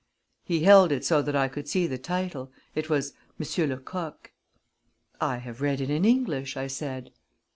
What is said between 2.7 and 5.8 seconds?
It was "Monsieur Lecoq." "I have read